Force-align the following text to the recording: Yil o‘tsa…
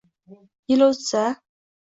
Yil 0.71 0.85
o‘tsa… 0.87 1.21